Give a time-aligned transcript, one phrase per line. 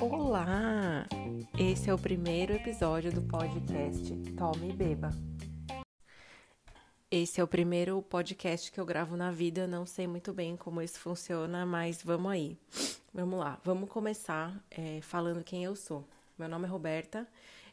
[0.00, 1.06] Olá!
[1.58, 5.10] Esse é o primeiro episódio do podcast Tome e Beba.
[7.10, 10.80] Esse é o primeiro podcast que eu gravo na vida, não sei muito bem como
[10.80, 12.56] isso funciona, mas vamos aí.
[13.12, 16.06] Vamos lá, vamos começar é, falando quem eu sou.
[16.38, 17.26] Meu nome é Roberta,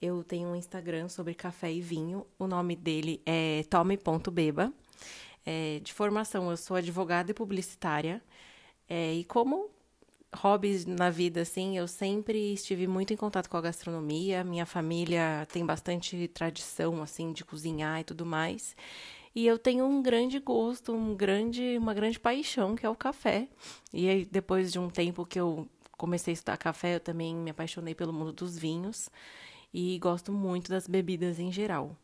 [0.00, 4.72] eu tenho um Instagram sobre café e vinho, o nome dele é tome.beba.
[5.50, 8.22] É, de formação, eu sou advogada e publicitária,
[8.86, 9.70] é, e como
[10.36, 14.44] hobbies na vida, assim, eu sempre estive muito em contato com a gastronomia.
[14.44, 18.76] Minha família tem bastante tradição, assim, de cozinhar e tudo mais.
[19.34, 23.48] E eu tenho um grande gosto, um grande, uma grande paixão, que é o café.
[23.90, 27.50] E aí, depois de um tempo que eu comecei a estudar café, eu também me
[27.50, 29.08] apaixonei pelo mundo dos vinhos
[29.72, 31.96] e gosto muito das bebidas em geral.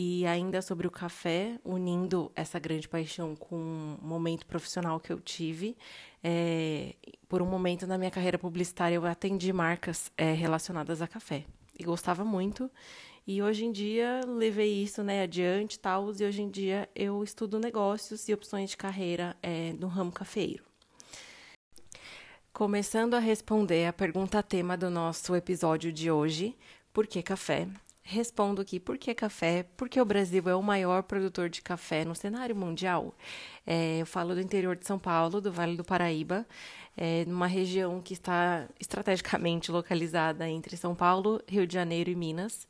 [0.00, 5.18] E ainda sobre o café, unindo essa grande paixão com um momento profissional que eu
[5.18, 5.76] tive,
[6.22, 6.94] é,
[7.28, 11.44] por um momento na minha carreira publicitária eu atendi marcas é, relacionadas a café
[11.76, 12.70] e gostava muito.
[13.26, 17.58] E hoje em dia levei isso né, adiante tal, e hoje em dia eu estudo
[17.58, 20.62] negócios e opções de carreira é, no ramo cafeiro.
[22.52, 26.56] Começando a responder a pergunta tema do nosso episódio de hoje,
[26.92, 27.66] por que café?
[28.10, 29.66] Respondo aqui por que café?
[29.76, 33.14] Porque o Brasil é o maior produtor de café no cenário mundial.
[33.66, 36.46] É, eu falo do interior de São Paulo, do Vale do Paraíba,
[36.96, 42.66] é, numa região que está estrategicamente localizada entre São Paulo, Rio de Janeiro e Minas.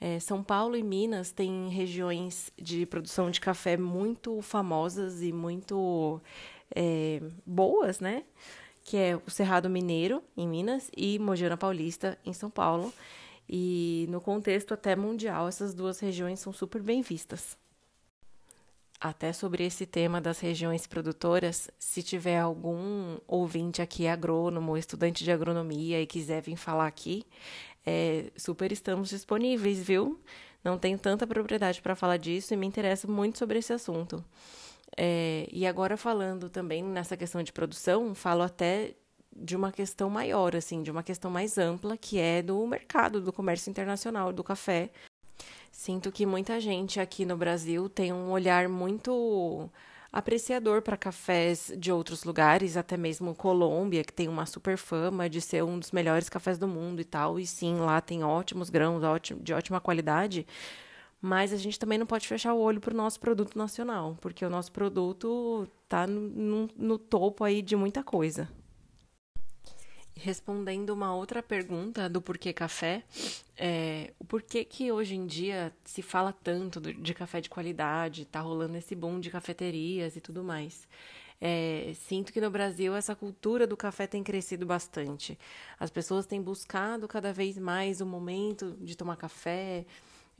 [0.00, 6.20] É, São Paulo e Minas têm regiões de produção de café muito famosas e muito
[6.74, 8.24] é, boas, né?
[8.82, 12.92] Que é o Cerrado Mineiro, em Minas, e Mogiana Paulista, em São Paulo.
[13.52, 17.58] E no contexto até mundial, essas duas regiões são super bem vistas.
[19.00, 25.32] Até sobre esse tema das regiões produtoras, se tiver algum ouvinte aqui agrônomo, estudante de
[25.32, 27.24] agronomia e quiser vir falar aqui,
[27.84, 30.20] é, super estamos disponíveis, viu?
[30.62, 34.24] Não tenho tanta propriedade para falar disso e me interesso muito sobre esse assunto.
[34.96, 38.94] É, e agora falando também nessa questão de produção, falo até
[39.34, 43.32] de uma questão maior, assim, de uma questão mais ampla, que é do mercado do
[43.32, 44.90] comércio internacional do café.
[45.70, 49.70] Sinto que muita gente aqui no Brasil tem um olhar muito
[50.12, 55.40] apreciador para cafés de outros lugares, até mesmo Colômbia, que tem uma super fama de
[55.40, 57.38] ser um dos melhores cafés do mundo e tal.
[57.38, 59.02] E sim, lá tem ótimos grãos,
[59.40, 60.46] de ótima qualidade.
[61.22, 64.44] Mas a gente também não pode fechar o olho para o nosso produto nacional, porque
[64.44, 68.48] o nosso produto está no, no, no topo aí de muita coisa.
[70.22, 73.02] Respondendo uma outra pergunta do porquê café,
[73.56, 78.38] é, o porquê que hoje em dia se fala tanto de café de qualidade, tá
[78.38, 80.86] rolando esse boom de cafeterias e tudo mais.
[81.40, 85.38] É, sinto que no Brasil essa cultura do café tem crescido bastante.
[85.78, 89.86] As pessoas têm buscado cada vez mais o momento de tomar café,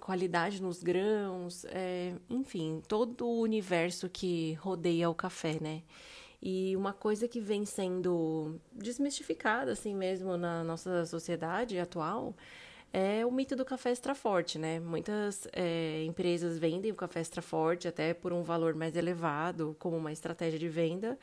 [0.00, 5.82] qualidade nos grãos, é, enfim, todo o universo que rodeia o café, né?
[6.46, 12.36] E uma coisa que vem sendo desmistificada, assim mesmo, na nossa sociedade atual,
[12.92, 14.78] é o mito do café extra forte, né?
[14.78, 19.96] Muitas é, empresas vendem o café extra forte até por um valor mais elevado, como
[19.96, 21.18] uma estratégia de venda,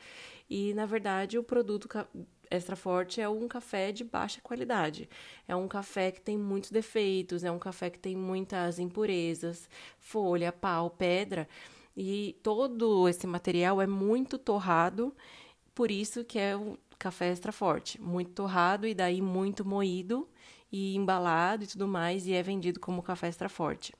[0.50, 1.88] e na verdade o produto
[2.50, 5.08] extra forte é um café de baixa qualidade.
[5.46, 9.68] É um café que tem muitos defeitos, é um café que tem muitas impurezas,
[10.00, 11.48] folha, pau, pedra.
[11.96, 15.14] E todo esse material é muito torrado,
[15.74, 18.00] por isso que é o café extra forte.
[18.00, 20.28] Muito torrado e daí muito moído
[20.70, 23.92] e embalado e tudo mais, e é vendido como café extra forte.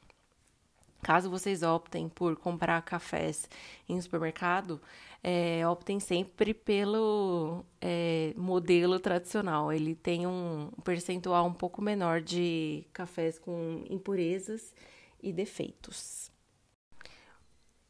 [1.02, 3.48] Caso vocês optem por comprar cafés
[3.88, 4.80] em supermercado,
[5.22, 9.72] é, optem sempre pelo é, modelo tradicional.
[9.72, 14.72] Ele tem um percentual um pouco menor de cafés com impurezas
[15.20, 16.31] e defeitos.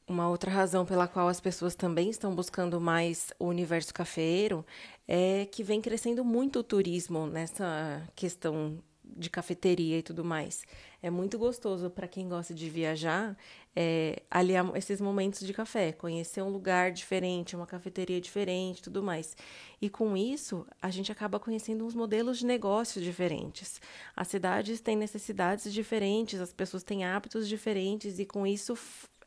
[0.07, 4.65] Uma outra razão pela qual as pessoas também estão buscando mais o universo cafeeiro
[5.07, 10.65] é que vem crescendo muito o turismo nessa questão de cafeteria e tudo mais.
[11.03, 13.37] É muito gostoso para quem gosta de viajar
[13.75, 19.37] é, aliar esses momentos de café, conhecer um lugar diferente, uma cafeteria diferente, tudo mais.
[19.81, 23.81] E com isso, a gente acaba conhecendo uns modelos de negócios diferentes.
[24.15, 28.77] As cidades têm necessidades diferentes, as pessoas têm hábitos diferentes e com isso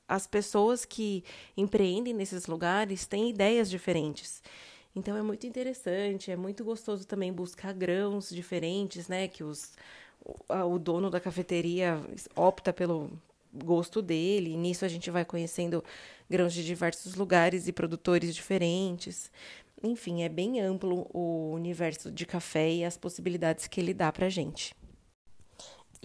[0.08, 1.24] as pessoas que
[1.56, 4.42] empreendem nesses lugares têm ideias diferentes.
[4.96, 9.28] Então é muito interessante, é muito gostoso também buscar grãos diferentes, né?
[9.28, 9.74] Que os,
[10.48, 12.02] o dono da cafeteria
[12.36, 13.12] opta pelo,
[13.56, 14.52] gosto dele.
[14.52, 15.84] E nisso a gente vai conhecendo
[16.30, 19.32] grãos de diversos lugares e produtores diferentes.
[19.84, 24.30] Enfim, é bem amplo o universo de café e as possibilidades que ele dá pra
[24.30, 24.76] gente.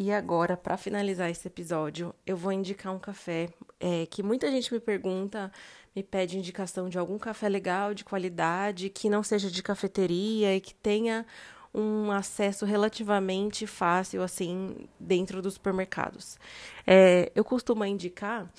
[0.02, 4.72] E agora, para finalizar esse episódio, eu vou indicar um café é, que muita gente
[4.72, 5.52] me pergunta,
[5.94, 10.60] me pede indicação de algum café legal, de qualidade, que não seja de cafeteria e
[10.62, 11.26] que tenha
[11.74, 16.38] um acesso relativamente fácil, assim, dentro dos supermercados.
[16.86, 18.50] É, eu costumo indicar,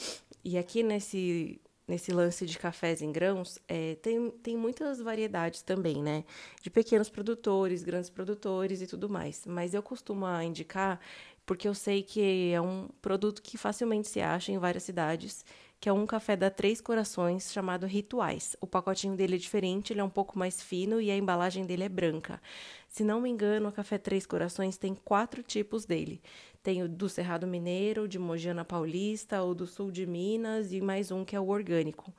[0.45, 1.59] e aqui nesse,
[1.91, 6.23] nesse lance de cafés em grãos, é, tem, tem muitas variedades também, né?
[6.61, 9.45] De pequenos produtores, grandes produtores e tudo mais.
[9.45, 10.99] Mas eu costumo indicar
[11.45, 15.43] porque eu sei que é um produto que facilmente se acha em várias cidades
[15.81, 18.55] que é um café da Três Corações chamado Rituais.
[18.61, 21.83] O pacotinho dele é diferente, ele é um pouco mais fino e a embalagem dele
[21.83, 22.39] é branca.
[22.87, 26.21] Se não me engano, o café Três Corações tem quatro tipos dele.
[26.61, 31.09] Tem o do Cerrado Mineiro, de Mogiana Paulista, o do Sul de Minas e mais
[31.09, 32.13] um que é o orgânico.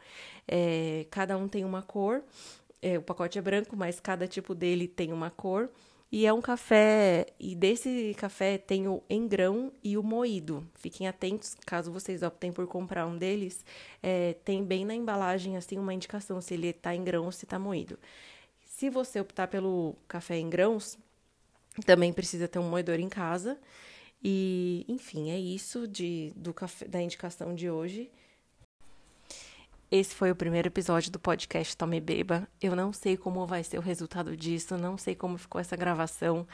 [0.49, 2.25] É, cada um tem uma cor.
[2.83, 5.71] É, o pacote é branco, mas cada tipo dele tem uma cor.
[6.15, 10.69] E é um café, e desse café tem o em grão e o moído.
[10.75, 13.65] Fiquem atentos, caso vocês optem por comprar um deles,
[14.03, 17.47] é, tem bem na embalagem assim uma indicação se ele está em grão ou se
[17.47, 17.99] está moído.
[18.67, 20.99] Se você optar pelo café em grãos,
[21.87, 23.59] também precisa ter um moedor em casa.
[24.23, 28.11] E, enfim, é isso de, do café, da indicação de hoje.
[29.93, 32.49] Esse foi o primeiro episódio do podcast Tome Beba.
[32.63, 36.47] Eu não sei como vai ser o resultado disso, não sei como ficou essa gravação.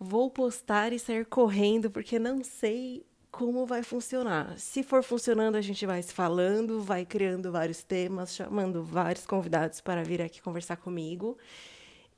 [0.00, 4.58] Vou postar e sair correndo porque não sei como vai funcionar.
[4.58, 9.82] Se for funcionando, a gente vai se falando, vai criando vários temas, chamando vários convidados
[9.82, 11.36] para vir aqui conversar comigo.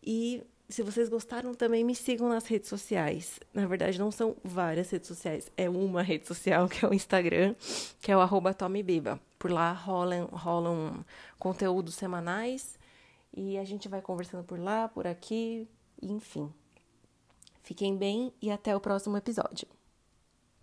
[0.00, 3.38] E se vocês gostaram, também me sigam nas redes sociais.
[3.52, 7.54] Na verdade, não são várias redes sociais, é uma rede social, que é o Instagram,
[8.00, 8.56] que é o arroba.
[9.38, 11.04] Por lá rolam, rolam
[11.38, 12.78] conteúdos semanais
[13.36, 15.68] e a gente vai conversando por lá, por aqui,
[16.00, 16.52] enfim.
[17.62, 19.73] Fiquem bem e até o próximo episódio.